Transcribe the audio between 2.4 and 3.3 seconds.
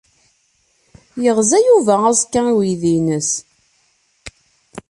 i uydi-nnes.